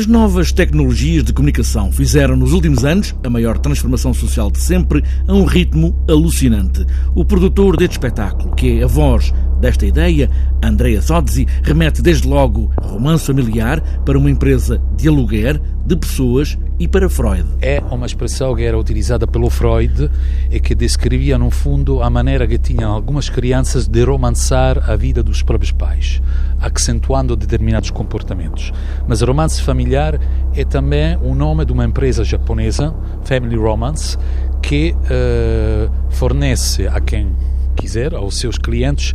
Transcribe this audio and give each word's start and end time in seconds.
As 0.00 0.06
novas 0.06 0.50
tecnologias 0.50 1.22
de 1.24 1.30
comunicação 1.30 1.92
fizeram 1.92 2.34
nos 2.34 2.54
últimos 2.54 2.86
anos 2.86 3.14
a 3.22 3.28
maior 3.28 3.58
transformação 3.58 4.14
social 4.14 4.50
de 4.50 4.58
sempre 4.58 5.04
a 5.28 5.34
um 5.34 5.44
ritmo 5.44 5.94
alucinante. 6.08 6.86
O 7.14 7.22
produtor 7.22 7.76
deste 7.76 7.92
espetáculo, 7.92 8.54
que 8.54 8.80
é 8.80 8.82
a 8.82 8.86
voz 8.86 9.30
desta 9.60 9.84
ideia, 9.84 10.30
Andrea 10.62 11.02
Sozzi, 11.02 11.46
remete 11.62 12.00
desde 12.00 12.26
logo 12.26 12.72
romance 12.80 13.26
familiar 13.26 13.82
para 14.06 14.16
uma 14.16 14.30
empresa 14.30 14.80
de 14.96 15.06
aluguer 15.06 15.60
de 15.84 15.96
pessoas 15.96 16.56
e 16.78 16.88
para 16.88 17.10
Freud. 17.10 17.44
É 17.60 17.82
uma 17.90 18.06
expressão 18.06 18.56
que 18.56 18.62
era 18.62 18.78
utilizada 18.78 19.26
pelo 19.26 19.50
Freud 19.50 20.10
e 20.50 20.58
que 20.58 20.74
descrevia, 20.74 21.36
no 21.36 21.50
fundo, 21.50 22.02
a 22.02 22.08
maneira 22.08 22.46
que 22.46 22.56
tinham 22.56 22.90
algumas 22.90 23.28
crianças 23.28 23.86
de 23.86 24.02
romançar 24.02 24.90
a 24.90 24.96
vida 24.96 25.22
dos 25.22 25.42
próprios 25.42 25.72
pais, 25.72 26.22
acentuando 26.60 27.34
determinados 27.34 27.90
comportamentos. 27.90 28.72
Mas 29.08 29.22
romance 29.22 29.62
familiar 29.62 30.20
é 30.54 30.64
também 30.64 31.16
o 31.22 31.34
nome 31.34 31.64
de 31.64 31.72
uma 31.72 31.84
empresa 31.84 32.22
japonesa, 32.24 32.94
Family 33.24 33.56
Romance, 33.56 34.18
que 34.62 34.94
uh, 34.94 35.90
fornece 36.10 36.86
a 36.86 37.00
quem 37.00 37.34
quiser, 37.74 38.14
aos 38.14 38.38
seus 38.38 38.58
clientes, 38.58 39.14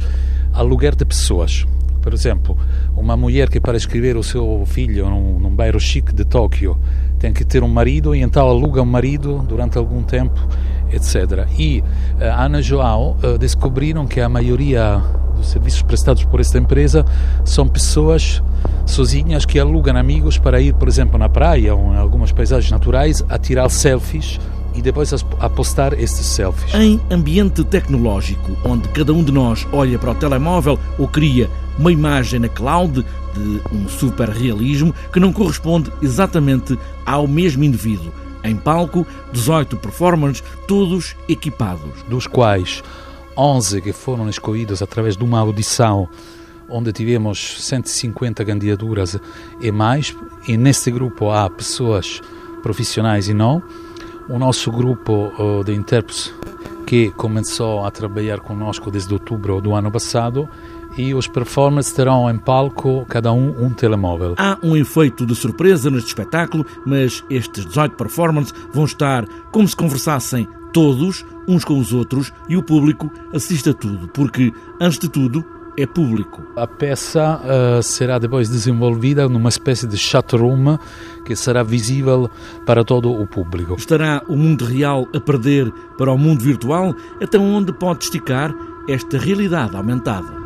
aluguer 0.54 0.96
de 0.96 1.06
pessoas. 1.06 1.66
Por 2.02 2.14
exemplo, 2.14 2.58
uma 2.96 3.18
mulher 3.18 3.50
que 3.50 3.60
para 3.60 3.78
escrever 3.78 4.16
o 4.16 4.24
seu 4.24 4.64
filho 4.66 5.10
num, 5.10 5.40
num 5.40 5.50
bairro 5.50 5.80
chique 5.80 6.14
de 6.14 6.24
Tóquio 6.24 6.80
tem 7.18 7.34
que 7.34 7.44
ter 7.44 7.64
um 7.64 7.68
marido 7.68 8.14
e 8.14 8.22
então 8.22 8.48
aluga 8.48 8.82
um 8.82 8.86
marido 8.86 9.44
durante 9.48 9.78
algum 9.78 10.04
tempo, 10.04 10.40
etc. 10.92 11.48
E 11.58 11.82
uh, 11.82 12.24
Ana 12.38 12.62
João 12.62 13.18
uh, 13.24 13.38
descobriram 13.38 14.06
que 14.06 14.22
a 14.22 14.30
maioria 14.30 15.02
serviços 15.46 15.82
prestados 15.82 16.24
por 16.26 16.40
esta 16.40 16.58
empresa 16.58 17.06
são 17.44 17.68
pessoas 17.68 18.42
sozinhas 18.86 19.46
que 19.46 19.60
alugam 19.60 19.98
amigos 19.98 20.38
para 20.38 20.62
ir, 20.62 20.74
por 20.76 20.88
exemplo, 20.88 21.18
na 21.18 21.30
praia 21.30 21.74
ou 21.74 21.94
em 21.94 21.98
algumas 21.98 22.32
paisagens 22.32 22.72
naturais 22.72 23.24
a 23.30 23.38
tirar 23.38 23.70
selfies 23.70 24.40
e 24.76 24.82
depois 24.82 25.12
a 25.40 25.50
postar 25.50 25.94
estes 25.94 26.26
selfies. 26.26 26.74
Em 26.74 27.00
ambiente 27.10 27.64
tecnológico, 27.64 28.52
onde 28.64 28.88
cada 28.90 29.14
um 29.14 29.24
de 29.24 29.32
nós 29.32 29.66
olha 29.72 29.98
para 29.98 30.12
o 30.12 30.16
telemóvel 30.16 30.78
ou 31.00 31.08
cria 31.08 31.50
uma 31.80 31.92
imagem 31.92 32.40
na 32.40 32.50
cloud 32.50 33.06
de 33.34 33.62
um 33.74 33.88
super 33.88 34.30
realismo 34.30 34.94
que 35.12 35.20
não 35.20 35.32
corresponde 35.32 35.92
exatamente 36.02 36.78
ao 37.06 37.28
mesmo 37.28 37.64
indivíduo. 37.64 38.12
Em 38.44 38.56
palco, 38.56 39.08
18 39.34 39.78
performers, 39.78 40.44
todos 40.68 41.16
equipados. 41.28 42.04
Dos 42.08 42.28
quais 42.28 42.84
11 43.38 43.82
que 43.82 43.92
foram 43.94 44.30
escolhidos 44.30 44.82
através 44.82 45.18
de 45.18 45.24
uma 45.24 45.40
audição 45.40 46.10
onde 46.70 46.92
tivemos 46.92 47.58
150 47.64 48.44
candidaturas 48.44 49.20
e 49.62 49.72
mais, 49.72 50.16
e 50.48 50.58
neste 50.58 50.90
grupo 50.92 51.30
há 51.30 51.50
pessoas 51.50 52.22
profissionais 52.64 53.30
e 53.30 53.34
não. 53.34 53.62
O 54.28 54.40
nosso 54.40 54.72
grupo 54.72 55.32
uh, 55.38 55.64
de 55.64 55.74
intérpretes 55.74 56.34
que 56.88 57.12
começou 57.12 57.86
a 57.86 57.92
trabalhar 57.92 58.40
conosco 58.40 58.90
desde 58.90 59.14
outubro 59.14 59.62
do 59.62 59.74
ano 59.74 59.92
passado 59.92 60.50
e 60.98 61.14
os 61.14 61.28
performers 61.28 61.92
terão 61.92 62.30
em 62.30 62.38
palco 62.38 63.06
cada 63.08 63.32
um 63.32 63.66
um 63.66 63.70
telemóvel. 63.70 64.36
Há 64.38 64.58
um 64.62 64.76
efeito 64.76 65.26
de 65.26 65.36
surpresa 65.36 65.90
neste 65.90 66.08
espetáculo, 66.08 66.66
mas 66.86 67.24
estes 67.30 67.66
18 67.66 67.96
performers 67.96 68.54
vão 68.74 68.86
estar 68.86 69.26
como 69.52 69.68
se 69.68 69.76
conversassem 69.76 70.48
todos, 70.74 71.26
uns 71.48 71.64
com 71.64 71.80
os 71.80 71.94
outros, 71.94 72.34
e 72.50 72.58
o 72.58 72.64
público 72.64 73.12
assiste 73.34 73.70
a 73.70 73.74
tudo, 73.74 74.10
porque, 74.10 74.52
antes 74.80 75.00
de 75.00 75.08
tudo, 75.08 75.46
é 75.78 75.86
público. 75.86 76.42
A 76.56 76.68
peça 76.68 77.42
uh, 77.42 77.84
será 77.84 78.18
depois 78.18 78.50
desenvolvida 78.50 79.28
numa 79.28 79.50
espécie 79.50 79.88
de 79.88 79.98
chat 79.98 80.36
room 80.36 80.78
que 81.26 81.36
será 81.36 81.64
visível 81.64 82.30
para 82.66 82.84
todo 82.84 83.12
o 83.12 83.28
público. 83.28 83.76
Estará 83.76 84.22
o 84.28 84.36
mundo 84.36 84.66
real 84.66 85.08
a 85.14 85.20
perder 85.20 85.72
para 85.98 86.12
o 86.12 86.18
mundo 86.18 86.44
virtual? 86.44 86.96
Até 87.22 87.38
onde 87.38 87.74
pode 87.74 88.06
esticar 88.06 88.54
esta 88.88 89.18
realidade 89.18 89.76
aumentada? 89.76 90.45